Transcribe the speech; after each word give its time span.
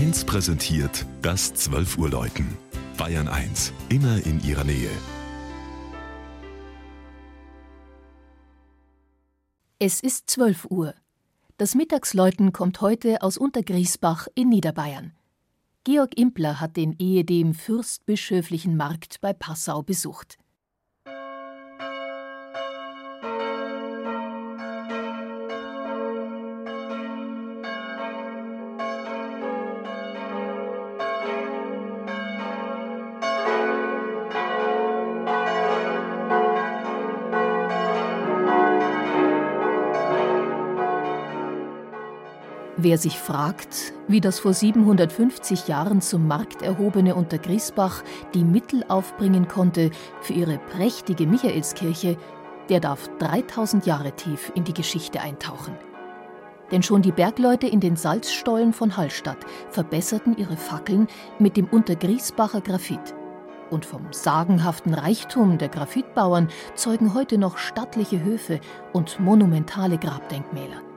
1 0.00 0.24
präsentiert 0.24 1.04
das 1.20 1.52
12 1.52 1.98
Uhr 1.98 2.08
Läuten. 2.08 2.56
Bayern 2.96 3.28
1, 3.28 3.70
immer 3.90 4.24
in 4.24 4.42
ihrer 4.42 4.64
Nähe. 4.64 4.88
Es 9.78 10.00
ist 10.00 10.30
12 10.30 10.68
Uhr. 10.70 10.94
Das 11.58 11.74
Mittagsläuten 11.74 12.54
kommt 12.54 12.80
heute 12.80 13.20
aus 13.20 13.36
Untergriesbach 13.36 14.26
in 14.34 14.48
Niederbayern. 14.48 15.12
Georg 15.84 16.16
Impler 16.16 16.60
hat 16.60 16.78
den 16.78 16.94
ehedem 16.98 17.52
fürstbischöflichen 17.52 18.78
Markt 18.78 19.20
bei 19.20 19.34
Passau 19.34 19.82
besucht. 19.82 20.38
Wer 42.82 42.96
sich 42.96 43.18
fragt, 43.18 43.92
wie 44.08 44.22
das 44.22 44.38
vor 44.38 44.54
750 44.54 45.68
Jahren 45.68 46.00
zum 46.00 46.26
Markt 46.26 46.62
erhobene 46.62 47.14
Untergriesbach 47.14 48.02
die 48.32 48.42
Mittel 48.42 48.86
aufbringen 48.88 49.48
konnte 49.48 49.90
für 50.22 50.32
ihre 50.32 50.56
prächtige 50.56 51.26
Michaelskirche, 51.26 52.16
der 52.70 52.80
darf 52.80 53.10
3000 53.18 53.84
Jahre 53.84 54.12
tief 54.12 54.50
in 54.54 54.64
die 54.64 54.72
Geschichte 54.72 55.20
eintauchen. 55.20 55.74
Denn 56.72 56.82
schon 56.82 57.02
die 57.02 57.12
Bergleute 57.12 57.66
in 57.66 57.80
den 57.80 57.96
Salzstollen 57.96 58.72
von 58.72 58.96
Hallstatt 58.96 59.44
verbesserten 59.68 60.38
ihre 60.38 60.56
Fackeln 60.56 61.06
mit 61.38 61.58
dem 61.58 61.66
Untergriesbacher 61.66 62.62
Graphit. 62.62 63.14
Und 63.68 63.84
vom 63.84 64.06
sagenhaften 64.10 64.94
Reichtum 64.94 65.58
der 65.58 65.68
Graphitbauern 65.68 66.48
zeugen 66.76 67.12
heute 67.12 67.36
noch 67.36 67.58
stattliche 67.58 68.24
Höfe 68.24 68.58
und 68.94 69.20
monumentale 69.20 69.98
Grabdenkmäler. 69.98 70.89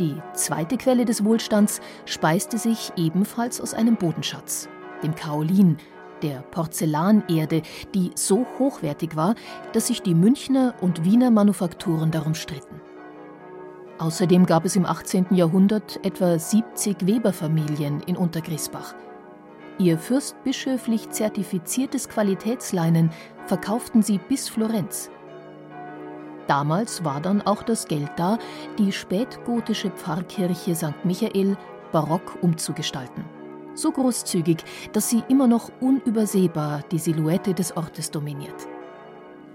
Die 0.00 0.16
zweite 0.32 0.78
Quelle 0.78 1.04
des 1.04 1.26
Wohlstands 1.26 1.82
speiste 2.06 2.56
sich 2.56 2.90
ebenfalls 2.96 3.60
aus 3.60 3.74
einem 3.74 3.96
Bodenschatz, 3.96 4.66
dem 5.02 5.14
Kaolin, 5.14 5.76
der 6.22 6.40
Porzellanerde, 6.40 7.60
die 7.94 8.10
so 8.14 8.46
hochwertig 8.58 9.14
war, 9.14 9.34
dass 9.74 9.88
sich 9.88 10.00
die 10.00 10.14
Münchner 10.14 10.74
und 10.80 11.04
Wiener 11.04 11.30
Manufakturen 11.30 12.10
darum 12.10 12.34
stritten. 12.34 12.80
Außerdem 13.98 14.46
gab 14.46 14.64
es 14.64 14.74
im 14.74 14.86
18. 14.86 15.26
Jahrhundert 15.32 16.00
etwa 16.02 16.38
70 16.38 17.06
Weberfamilien 17.06 18.00
in 18.06 18.16
Untergriesbach. 18.16 18.94
Ihr 19.78 19.98
fürstbischöflich 19.98 21.10
zertifiziertes 21.10 22.08
Qualitätsleinen 22.08 23.10
verkauften 23.44 24.02
sie 24.02 24.16
bis 24.16 24.48
Florenz. 24.48 25.10
Damals 26.50 27.04
war 27.04 27.20
dann 27.20 27.42
auch 27.42 27.62
das 27.62 27.86
Geld 27.86 28.10
da, 28.16 28.36
die 28.76 28.90
spätgotische 28.90 29.88
Pfarrkirche 29.90 30.74
St. 30.74 31.04
Michael 31.04 31.56
barock 31.92 32.38
umzugestalten. 32.42 33.24
So 33.74 33.92
großzügig, 33.92 34.64
dass 34.92 35.08
sie 35.08 35.22
immer 35.28 35.46
noch 35.46 35.70
unübersehbar 35.80 36.82
die 36.90 36.98
Silhouette 36.98 37.54
des 37.54 37.76
Ortes 37.76 38.10
dominiert. 38.10 38.66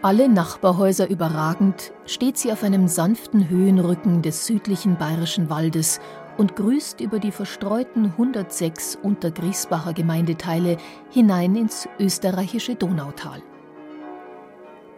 Alle 0.04 0.30
Nachbarhäuser 0.30 1.10
überragend 1.10 1.92
steht 2.06 2.38
sie 2.38 2.54
auf 2.54 2.64
einem 2.64 2.88
sanften 2.88 3.50
Höhenrücken 3.50 4.22
des 4.22 4.46
südlichen 4.46 4.98
bayerischen 4.98 5.50
Waldes 5.50 6.00
und 6.38 6.56
grüßt 6.56 7.02
über 7.02 7.20
die 7.20 7.34
verstreuten 7.34 8.06
106 8.06 9.00
Untergriesbacher 9.04 9.92
Gemeindeteile 9.92 10.78
hinein 11.10 11.58
ins 11.58 11.90
österreichische 12.00 12.76
Donautal. 12.76 13.42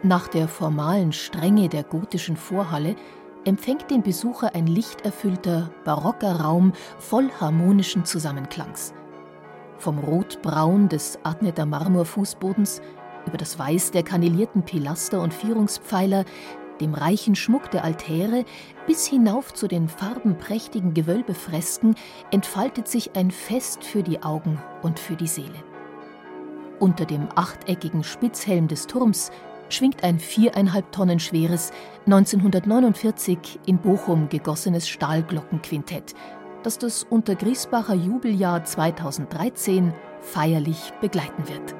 Nach 0.02 0.28
der 0.28 0.46
formalen 0.46 1.12
Strenge 1.12 1.68
der 1.68 1.82
gotischen 1.82 2.36
Vorhalle 2.36 2.94
empfängt 3.44 3.90
den 3.90 4.02
Besucher 4.02 4.54
ein 4.54 4.68
lichterfüllter, 4.68 5.70
barocker 5.84 6.40
Raum 6.40 6.72
voll 6.98 7.30
harmonischen 7.40 8.04
Zusammenklangs. 8.04 8.94
Vom 9.78 9.98
Rotbraun 9.98 10.88
des 10.88 11.18
Adneter 11.24 11.66
Marmorfußbodens 11.66 12.80
über 13.26 13.38
das 13.38 13.58
Weiß 13.58 13.90
der 13.90 14.04
kannelierten 14.04 14.62
Pilaster 14.62 15.20
und 15.20 15.34
Vierungspfeiler, 15.34 16.24
dem 16.80 16.94
reichen 16.94 17.34
Schmuck 17.34 17.68
der 17.72 17.82
Altäre 17.82 18.44
bis 18.86 19.04
hinauf 19.04 19.52
zu 19.52 19.66
den 19.66 19.88
farbenprächtigen 19.88 20.94
Gewölbefresken 20.94 21.96
entfaltet 22.30 22.86
sich 22.86 23.16
ein 23.16 23.32
Fest 23.32 23.82
für 23.82 24.04
die 24.04 24.22
Augen 24.22 24.62
und 24.82 25.00
für 25.00 25.16
die 25.16 25.26
Seele. 25.26 25.64
Unter 26.78 27.04
dem 27.04 27.26
achteckigen 27.34 28.04
Spitzhelm 28.04 28.68
des 28.68 28.86
Turms 28.86 29.32
schwingt 29.68 30.04
ein 30.04 30.18
viereinhalb 30.18 30.90
Tonnen 30.92 31.20
schweres, 31.20 31.70
1949 32.06 33.60
in 33.66 33.78
Bochum 33.78 34.28
gegossenes 34.28 34.88
Stahlglockenquintett, 34.88 36.14
das 36.62 36.78
das 36.78 37.04
Untergriesbacher 37.04 37.94
Jubeljahr 37.94 38.64
2013 38.64 39.92
feierlich 40.20 40.92
begleiten 41.00 41.48
wird. 41.48 41.77